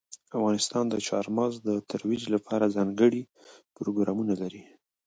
[0.37, 3.21] افغانستان د چار مغز د ترویج لپاره ځانګړي
[3.77, 4.63] پروګرامونه لري.